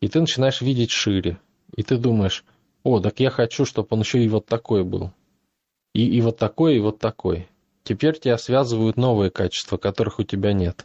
[0.01, 1.38] И ты начинаешь видеть шире.
[1.77, 2.45] И ты думаешь,
[2.83, 5.12] о, так я хочу, чтобы он еще и вот такой был.
[5.95, 7.49] И, и вот такой, и вот такой.
[7.85, 10.85] Теперь тебя связывают новые качества, которых у тебя нет.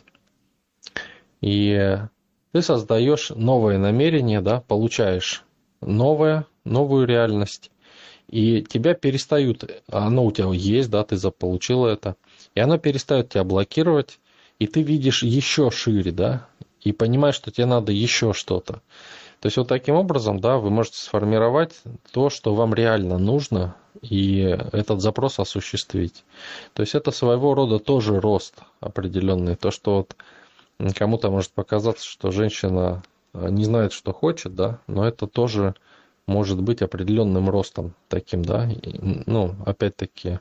[1.42, 1.98] И
[2.52, 5.44] ты создаешь новое намерение, да, получаешь
[5.82, 7.72] новое, новую реальность,
[8.28, 12.16] и тебя перестают, оно у тебя есть, да, ты заполучил это,
[12.56, 14.20] и оно перестает тебя блокировать,
[14.60, 16.48] и ты видишь еще шире, да,
[16.82, 18.82] и понимаешь, что тебе надо еще что-то.
[19.39, 21.73] То есть вот таким образом, да, вы можете сформировать
[22.12, 24.39] то, что вам реально нужно, и
[24.71, 26.23] этот запрос осуществить.
[26.73, 29.56] То есть это своего рода тоже рост определенный.
[29.56, 30.15] То, что вот
[30.95, 35.76] кому-то может показаться, что женщина э, не знает, что хочет, да, но это тоже
[36.26, 38.69] может быть определенным ростом таким, да,
[39.26, 40.39] ну, опять-таки,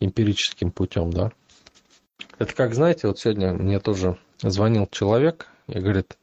[0.00, 1.30] эмпирическим путем, да.
[2.38, 6.16] Это как, знаете, вот сегодня мне тоже звонил человек и говорит,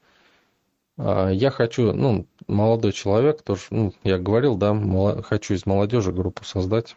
[0.97, 4.75] я хочу, ну, молодой человек, тоже, ну, я говорил, да,
[5.21, 6.95] хочу из молодежи группу создать.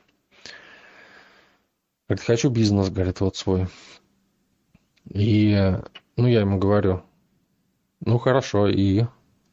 [2.08, 3.68] Говорит, хочу бизнес, говорит, вот свой.
[5.08, 5.54] И,
[6.16, 7.02] ну, я ему говорю,
[8.00, 9.04] ну, хорошо, и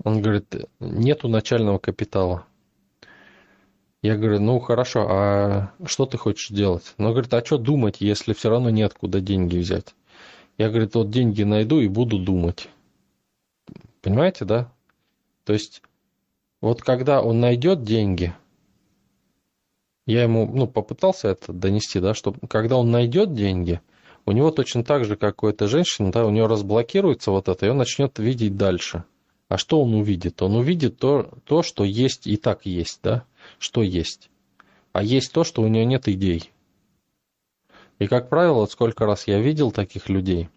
[0.04, 2.46] он говорит, нету начального капитала.
[4.02, 6.94] Я говорю, ну, хорошо, а что ты хочешь делать?
[6.98, 9.96] Ну, говорит, а что думать, если все равно неоткуда деньги взять?
[10.58, 12.70] Я, говорит, вот деньги найду и буду думать.
[14.02, 14.72] Понимаете, да?
[15.44, 15.82] То есть,
[16.62, 18.34] вот когда он найдет деньги,
[20.06, 23.82] я ему ну, попытался это донести, да, что когда он найдет деньги,
[24.26, 27.66] у него точно так же, как у этой женщины, да, у него разблокируется вот это,
[27.66, 29.04] и он начнет видеть дальше.
[29.50, 30.42] А что он увидит?
[30.42, 33.24] Он увидит то, то, что есть и так есть, да,
[33.60, 34.30] что есть.
[34.92, 36.52] А есть то, что у него нет идей.
[38.00, 40.50] И, как правило, сколько раз я видел таких людей,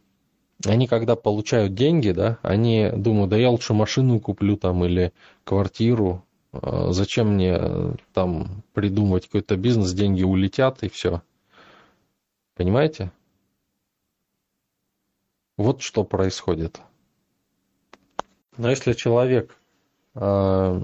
[0.64, 5.12] они когда получают деньги, да, они думают, да я лучше машину куплю там или
[5.44, 11.22] квартиру, а зачем мне э, там придумывать какой-то бизнес, деньги улетят и все.
[12.56, 13.12] Понимаете?
[15.56, 16.80] Вот что происходит.
[18.56, 19.56] Но если человек
[20.14, 20.80] э,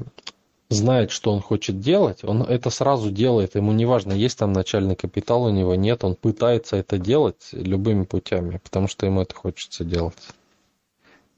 [0.69, 4.97] знает, что он хочет делать, он это сразу делает, ему не важно, есть там начальный
[4.97, 9.85] капитал у него, нет, он пытается это делать любыми путями, потому что ему это хочется
[9.85, 10.19] делать.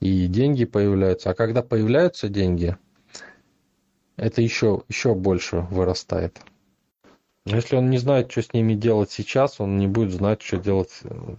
[0.01, 1.31] И деньги появляются.
[1.31, 2.77] А когда появляются деньги,
[4.17, 6.39] это еще, еще больше вырастает.
[7.45, 10.93] Если он не знает, что с ними делать сейчас, он не будет знать, что делать
[11.03, 11.37] э,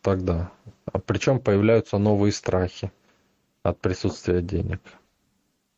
[0.00, 0.50] тогда.
[0.86, 2.90] А причем появляются новые страхи
[3.62, 4.80] от присутствия денег.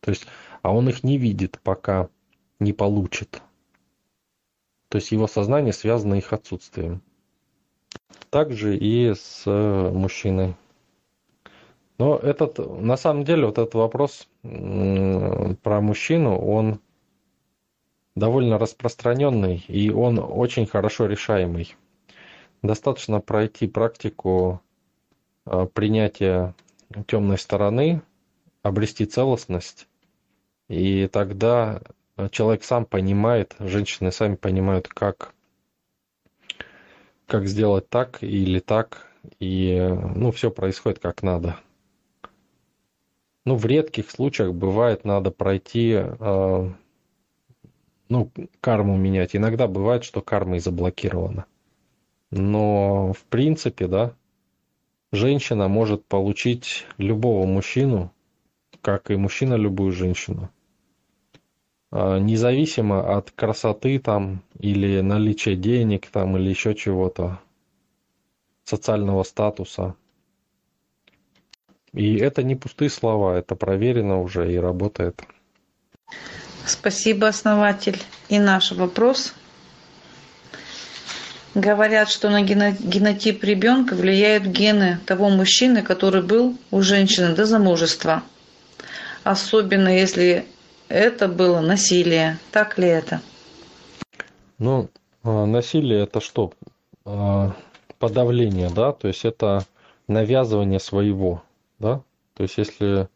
[0.05, 0.27] То есть,
[0.61, 2.09] а он их не видит, пока
[2.59, 3.41] не получит.
[4.87, 7.01] То есть его сознание связано их отсутствием.
[8.29, 10.53] Также и с э, мужчиной.
[11.97, 16.79] Но этот, на самом деле, вот этот вопрос про мужчину, он
[18.13, 21.75] довольно распространенный, и он очень хорошо решаемый.
[22.61, 24.61] Достаточно пройти практику
[25.47, 26.53] э, принятия
[27.07, 28.03] темной стороны,
[28.61, 29.87] обрести целостность,
[30.67, 31.81] и тогда
[32.31, 35.33] человек сам понимает, женщины сами понимают, как,
[37.27, 39.07] как сделать так или так,
[39.39, 39.77] и
[40.15, 41.59] ну, все происходит как надо.
[43.45, 46.69] Ну, в редких случаях бывает, надо пройти, э,
[48.09, 49.35] ну, карму менять.
[49.35, 51.45] Иногда бывает, что карма и заблокирована.
[52.31, 54.15] Но, в принципе, да,
[55.11, 58.11] женщина может получить любого мужчину,
[58.81, 60.49] как и мужчина любую женщину,
[61.95, 67.39] независимо от красоты там или наличия денег там или еще чего-то,
[68.65, 69.95] социального статуса.
[71.93, 75.21] И это не пустые слова, это проверено уже и работает.
[76.65, 78.01] Спасибо, основатель.
[78.27, 79.33] И наш вопрос.
[81.53, 88.23] Говорят, что на генотип ребенка влияют гены того мужчины, который был у женщины до замужества.
[89.23, 90.45] Особенно если
[90.89, 92.37] это было насилие.
[92.51, 93.21] Так ли это?
[94.57, 94.89] Ну,
[95.23, 96.53] а, насилие это что?
[97.05, 97.55] А,
[97.99, 98.91] подавление, да?
[98.91, 99.65] То есть это
[100.07, 101.43] навязывание своего,
[101.79, 102.01] да?
[102.35, 103.09] То есть если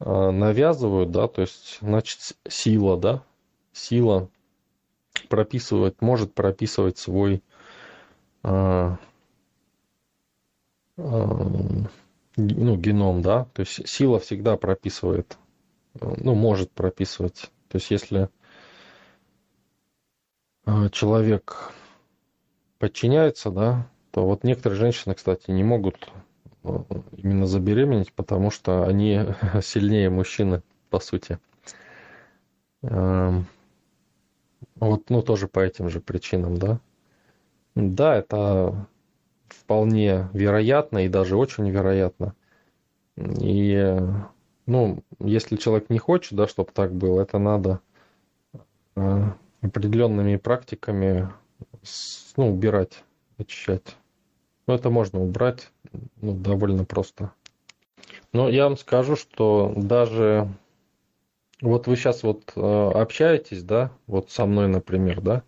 [0.00, 3.22] а, навязывают, да, то есть значит сила, да?
[3.72, 4.28] Сила
[5.28, 7.42] прописывать, может прописывать свой
[8.42, 8.98] ну,
[12.36, 15.38] геном, да, то есть сила всегда прописывает
[16.00, 17.50] ну, может прописывать.
[17.68, 18.28] То есть если
[20.64, 21.72] а, человек
[22.78, 26.10] подчиняется, да, то вот некоторые женщины, кстати, не могут
[26.62, 26.84] а,
[27.16, 29.20] именно забеременеть, потому что они
[29.62, 31.38] сильнее мужчины, по сути.
[32.82, 33.44] Вот,
[35.08, 36.80] ну, тоже по этим же причинам, да.
[37.74, 38.86] Да, это
[39.48, 42.34] вполне вероятно и даже очень вероятно.
[43.16, 43.98] И
[44.66, 47.80] ну, если человек не хочет, да, чтобы так было, это надо
[48.96, 51.30] э, определенными практиками
[52.36, 53.04] ну, убирать,
[53.38, 53.96] очищать.
[54.66, 55.70] Ну, это можно убрать
[56.20, 57.32] ну, довольно просто.
[58.32, 60.48] Но я вам скажу, что даже
[61.60, 65.42] вот вы сейчас вот э, общаетесь, да, вот со мной, например, да,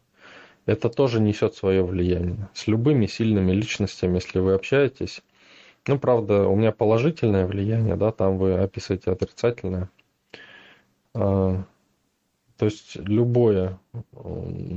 [0.66, 2.48] это тоже несет свое влияние.
[2.54, 5.22] С любыми сильными личностями, если вы общаетесь,
[5.86, 9.88] ну, правда, у меня положительное влияние, да, там вы описываете отрицательное.
[11.14, 11.62] А,
[12.56, 13.78] то есть любое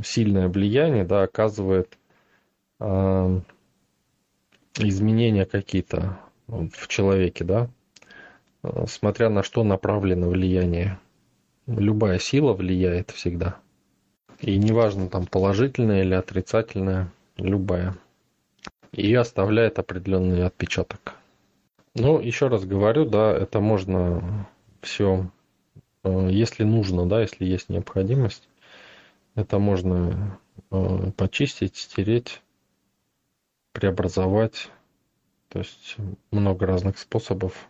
[0.03, 1.97] сильное влияние, да, оказывает
[2.80, 3.41] а,
[4.78, 7.70] изменения какие-то в человеке, да,
[8.62, 10.99] а, смотря на что направлено влияние.
[11.66, 13.57] Любая сила влияет всегда.
[14.39, 17.95] И неважно, там положительная или отрицательная, любая
[18.91, 21.15] и оставляет определенный отпечаток.
[21.95, 24.47] Ну, еще раз говорю, да, это можно
[24.81, 25.29] все,
[26.03, 28.47] э, если нужно, да, если есть необходимость,
[29.35, 30.39] это можно
[30.71, 32.41] э, почистить, стереть,
[33.73, 34.69] преобразовать.
[35.49, 35.97] То есть
[36.31, 37.69] много разных способов.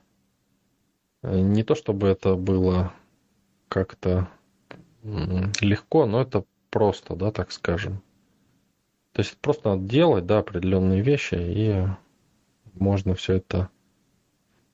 [1.24, 2.94] Э, не то чтобы это было
[3.70, 4.28] как-то
[5.04, 8.02] легко, но это просто, да, так скажем.
[9.14, 11.88] То есть просто надо делать, да, определенные вещи, и
[12.74, 13.70] можно все это...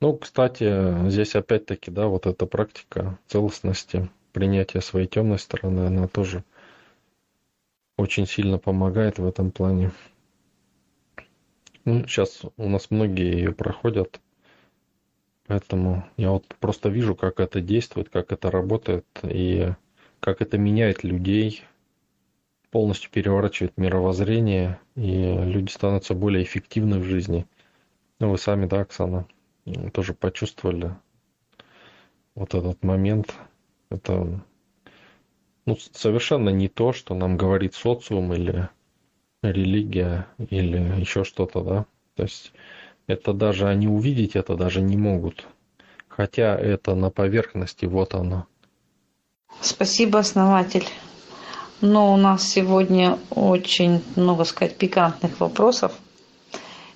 [0.01, 6.43] Ну, кстати, здесь опять-таки, да, вот эта практика целостности, принятия своей темной стороны, она тоже
[7.97, 9.91] очень сильно помогает в этом плане.
[11.86, 14.19] Ну, сейчас у нас многие ее проходят,
[15.47, 19.73] поэтому я вот просто вижу, как это действует, как это работает и
[20.19, 21.63] как это меняет людей,
[22.76, 27.47] полностью переворачивает мировоззрение, и люди становятся более эффективны в жизни.
[28.19, 29.28] Ну, вы сами, да, Оксана,
[29.93, 30.93] тоже почувствовали
[32.36, 33.34] вот этот момент.
[33.89, 34.43] Это
[35.65, 38.67] ну, совершенно не то, что нам говорит социум или
[39.41, 41.86] религия или еще что-то, да.
[42.15, 42.51] То есть
[43.07, 45.47] это даже они увидеть это даже не могут.
[46.09, 48.47] Хотя это на поверхности, вот оно.
[49.61, 50.84] Спасибо, основатель.
[51.86, 55.93] Но у нас сегодня очень много сказать пикантных вопросов.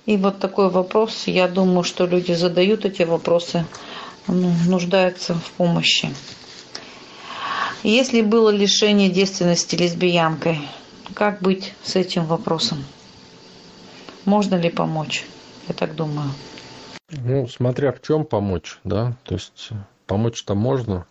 [0.06, 3.64] И вот такой вопрос, я думаю, что люди задают эти вопросы,
[4.26, 6.10] ну, нуждаются в помощи.
[7.82, 10.58] Если было лишение девственности лесбиянкой,
[11.14, 12.84] как быть с этим вопросом?
[14.24, 15.24] Можно ли помочь?
[15.68, 16.30] Я так думаю.
[17.10, 19.70] Ну, смотря в чем помочь, да, то есть
[20.06, 21.06] помочь-то можно.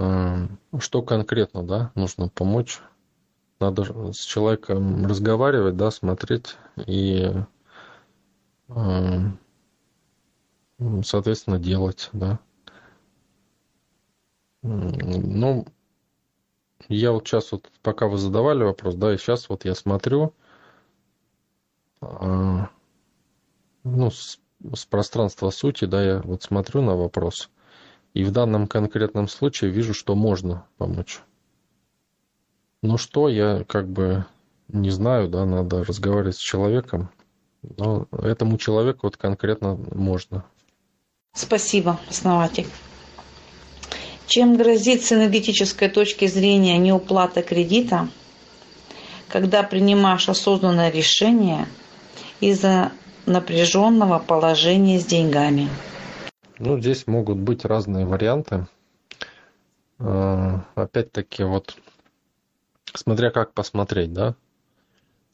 [0.00, 0.46] А,
[0.78, 2.80] что конкретно, да, нужно помочь?
[3.58, 7.32] Надо с человеком разговаривать, да, смотреть и,
[8.68, 9.32] а,
[11.02, 12.38] соответственно, делать, да.
[14.62, 15.66] Ну,
[16.88, 20.32] я вот сейчас вот, пока вы задавали вопрос, да, и сейчас вот я смотрю,
[22.00, 22.70] а,
[23.82, 24.38] ну, с,
[24.74, 27.50] с пространства сути, да, я вот смотрю на вопрос,
[28.14, 31.20] и в данном конкретном случае вижу, что можно помочь.
[32.82, 34.24] Ну что, я как бы
[34.68, 37.10] не знаю, да, надо разговаривать с человеком,
[37.62, 40.44] но этому человеку вот конкретно можно.
[41.34, 42.66] Спасибо, основатель.
[44.26, 48.08] Чем грозит с энергетической точки зрения неуплата кредита,
[49.28, 51.66] когда принимаешь осознанное решение
[52.40, 52.92] из-за
[53.26, 55.68] напряженного положения с деньгами?
[56.58, 58.66] Ну, здесь могут быть разные варианты.
[59.98, 61.76] А, опять-таки, вот
[62.94, 64.34] смотря как посмотреть, да?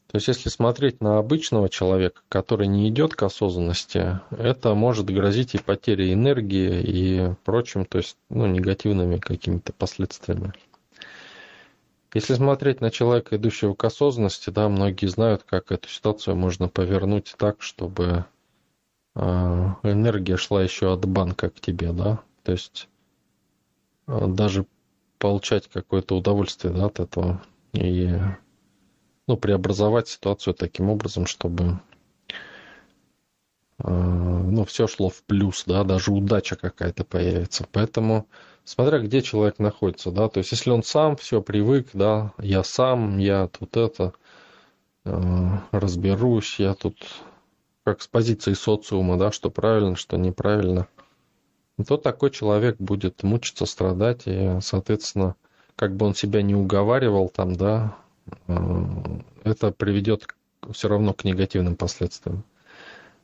[0.07, 5.55] То есть, если смотреть на обычного человека, который не идет к осознанности, это может грозить
[5.55, 10.53] и потерей энергии, и прочим, то есть, ну, негативными какими-то последствиями.
[12.13, 17.35] Если смотреть на человека, идущего к осознанности, да, многие знают, как эту ситуацию можно повернуть
[17.37, 18.23] так, чтобы э,
[19.15, 22.89] энергия шла еще от банка к тебе, да, то есть
[24.07, 24.65] э, даже
[25.19, 27.41] получать какое-то удовольствие да, от этого
[27.73, 28.13] и
[29.27, 31.79] ну, преобразовать ситуацию таким образом, чтобы
[33.79, 37.65] э, ну, все шло в плюс, да, даже удача какая-то появится.
[37.71, 38.27] Поэтому,
[38.65, 43.17] смотря где человек находится, да, то есть если он сам все привык, да, я сам,
[43.17, 44.13] я тут это,
[45.05, 46.97] э, разберусь, я тут
[47.85, 50.87] как с позиции социума, да, что правильно, что неправильно,
[51.87, 55.35] то такой человек будет мучиться, страдать, и, соответственно,
[55.77, 57.95] как бы он себя не уговаривал там, да,
[58.47, 58.85] Э,
[59.43, 60.27] это приведет
[60.71, 62.43] все равно к негативным последствиям.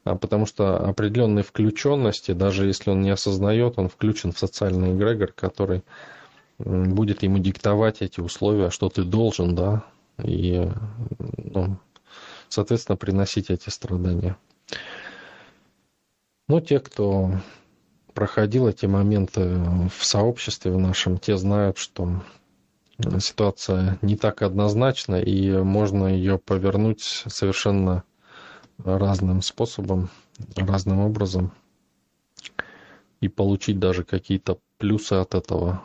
[0.03, 5.31] А потому что определенной включенности, даже если он не осознает, он включен в социальный эгрегор,
[5.31, 5.83] который
[6.57, 9.83] будет ему диктовать эти условия, что ты должен, да,
[10.23, 10.67] и,
[11.37, 11.77] ну,
[12.49, 14.37] соответственно, приносить эти страдания.
[16.47, 17.31] Ну, те, кто
[18.13, 19.57] проходил эти моменты
[19.89, 22.21] в сообществе в нашем, те знают, что
[23.19, 28.03] ситуация не так однозначна, и можно ее повернуть совершенно
[28.77, 30.09] разным способом,
[30.55, 31.53] разным образом,
[33.21, 35.83] и получить даже какие-то плюсы от этого,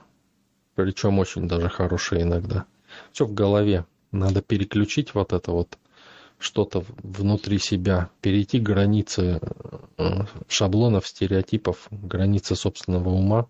[0.75, 2.65] причем очень даже хорошие иногда.
[3.13, 3.85] Все в голове.
[4.11, 5.79] Надо переключить вот это вот
[6.39, 9.41] что-то внутри себя, перейти границы
[9.97, 13.47] э, шаблонов, стереотипов, границы собственного ума,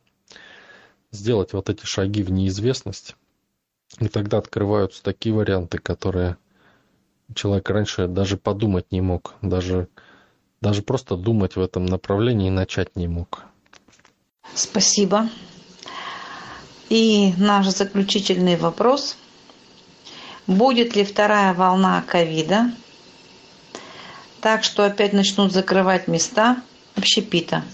[1.10, 3.16] сделать вот эти шаги в неизвестность,
[3.98, 6.36] и тогда открываются такие варианты, которые
[7.34, 9.88] человек раньше даже подумать не мог, даже,
[10.60, 13.44] даже просто думать в этом направлении и начать не мог.
[14.54, 15.28] Спасибо.
[16.88, 19.16] И наш заключительный вопрос.
[20.46, 22.70] Будет ли вторая волна ковида,
[24.40, 26.62] так что опять начнут закрывать места
[26.94, 27.64] общепита?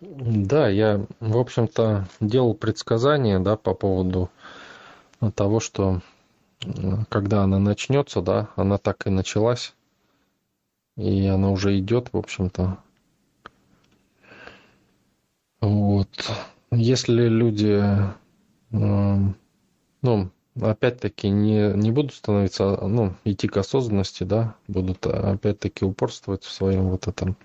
[0.00, 4.30] Да, я, в общем-то, делал предсказания да, по поводу
[5.34, 6.02] того, что
[7.08, 9.74] когда она начнется, да, она так и началась,
[10.96, 12.78] и она уже идет, в общем-то.
[15.60, 16.30] Вот.
[16.70, 17.82] Если люди,
[18.70, 19.34] ну,
[20.60, 26.88] опять-таки не, не будут становиться, ну, идти к осознанности, да, будут опять-таки упорствовать в своем
[26.88, 27.36] вот этом,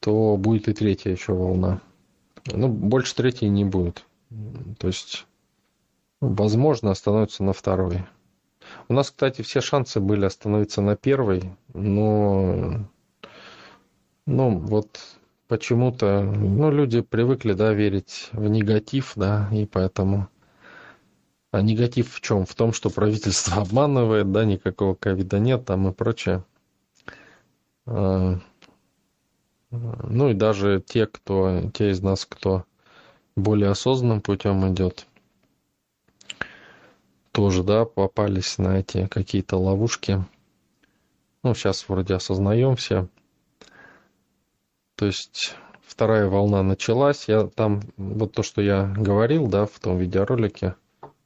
[0.00, 1.80] то будет и третья еще волна.
[2.52, 4.04] Ну, больше третьей не будет.
[4.78, 5.26] То есть
[6.20, 8.06] Возможно, остановится на второй.
[8.88, 12.88] У нас, кстати, все шансы были остановиться на первой, но
[14.24, 14.98] ну вот
[15.46, 20.28] почему-то ну, люди привыкли да, верить в негатив, да, и поэтому
[21.56, 22.44] а негатив в чем?
[22.44, 26.44] В том, что правительство обманывает, да, никакого ковида нет там и прочее.
[27.86, 28.38] А,
[29.70, 32.64] ну и даже те, кто, те из нас, кто
[33.36, 35.06] более осознанным путем идет,
[37.32, 40.24] тоже, да, попались на эти какие-то ловушки.
[41.42, 43.08] Ну, сейчас вроде осознаем все.
[44.94, 47.28] То есть вторая волна началась.
[47.28, 50.74] Я там, вот то, что я говорил, да, в том видеоролике,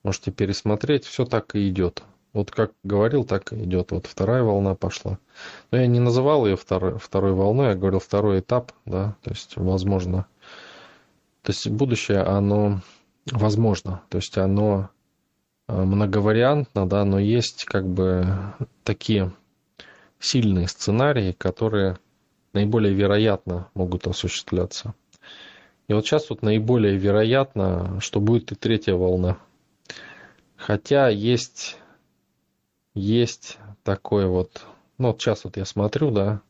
[0.02, 2.02] можете пересмотреть, все так и идет.
[2.32, 3.90] Вот как говорил, так и идет.
[3.90, 5.18] Вот вторая волна пошла.
[5.70, 9.56] Но я не называл ее второй, второй волной, я говорил второй этап, да, то есть
[9.56, 10.26] возможно.
[11.42, 12.82] То есть будущее, оно
[13.30, 14.90] возможно, то есть оно
[15.66, 18.26] э, многовариантно, да, но есть как бы
[18.84, 19.32] такие
[20.20, 21.98] сильные сценарии, которые
[22.52, 24.94] наиболее вероятно могут осуществляться.
[25.88, 29.38] И вот сейчас вот наиболее вероятно, что будет и третья волна.
[30.60, 31.78] Хотя есть,
[32.92, 34.66] есть такой вот,
[34.98, 36.42] ну вот сейчас вот я смотрю, да,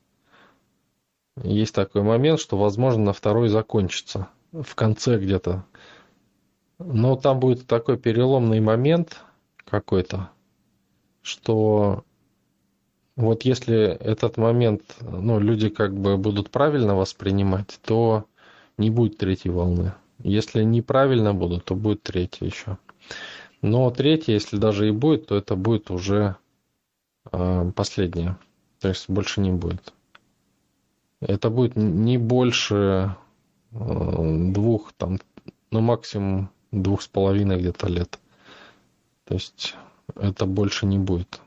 [1.37, 5.65] есть такой момент, что возможно на второй закончится в конце где-то.
[6.81, 9.23] Но там будет такой переломный момент
[9.65, 10.31] какой-то,
[11.23, 12.05] что
[13.15, 18.25] вот если этот момент, ну, люди как бы будут правильно воспринимать, то
[18.77, 19.95] не будет третьей волны.
[20.19, 22.77] Если неправильно будут, то будет третья еще.
[23.63, 26.37] Но третья, если даже и будет, то это будет уже
[27.31, 28.39] э, последняя.
[28.81, 29.93] То есть больше не будет.
[31.21, 33.17] Это будет не больше
[33.73, 35.19] э, двух, там,
[35.71, 38.19] ну максимум двух с половиной где-то лет.
[39.25, 39.75] То есть
[40.15, 41.41] это больше не будет.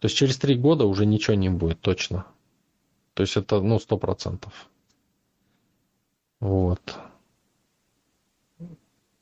[0.00, 2.26] То есть через три года уже ничего не будет, точно.
[3.14, 4.68] То есть это, ну, сто процентов.
[6.40, 6.98] Вот.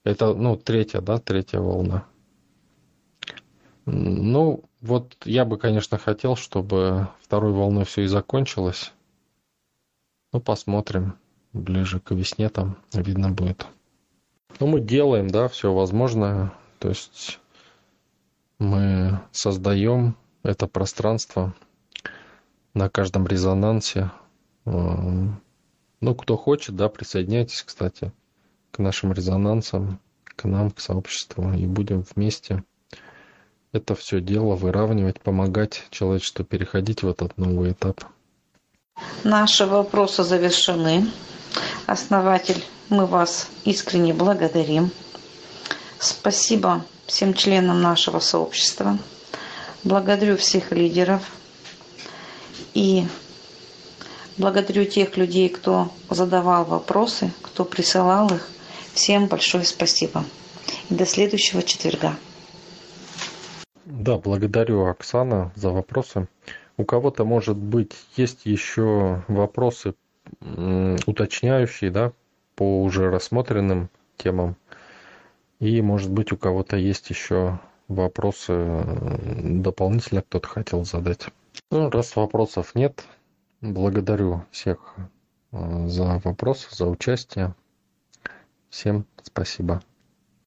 [0.09, 2.07] Это, ну, третья, да, третья волна.
[3.85, 8.95] Ну, вот я бы, конечно, хотел, чтобы второй волной все и закончилось.
[10.33, 11.19] Ну, посмотрим.
[11.53, 13.67] Ближе к весне там видно будет.
[14.61, 16.55] Ну, мы делаем, да, все возможное.
[16.79, 17.39] То есть
[18.59, 21.55] мы создаем это пространство
[22.73, 24.11] на каждом резонансе.
[24.65, 25.43] Эм,
[26.01, 28.11] ну, кто хочет, да, присоединяйтесь, кстати,
[28.71, 32.63] к нашим резонансам, к нам, к сообществу, и будем вместе
[33.73, 38.03] это все дело выравнивать, помогать человечеству переходить в этот новый этап.
[39.25, 41.07] Наши вопросы завершены.
[41.87, 44.91] Основатель, мы вас искренне благодарим.
[45.99, 48.99] Спасибо всем членам нашего сообщества.
[49.85, 51.23] Благодарю всех лидеров
[52.75, 53.07] и
[54.37, 58.49] благодарю тех людей, кто задавал вопросы, кто присылал их.
[58.99, 60.25] Всем большое спасибо.
[60.91, 62.17] И до следующего четверга.
[63.85, 66.27] Да, благодарю, Оксана, за вопросы.
[66.77, 69.95] У кого-то, может быть, есть еще вопросы
[71.07, 72.11] уточняющие, да,
[72.57, 74.57] по уже рассмотренным темам.
[75.61, 78.83] И, может быть, у кого-то есть еще вопросы
[79.41, 81.29] дополнительно кто-то хотел задать?
[81.71, 83.05] Ну, раз вопросов нет,
[83.61, 84.97] благодарю всех
[85.53, 87.55] э, за вопросы, за участие.
[88.71, 89.83] Всем спасибо.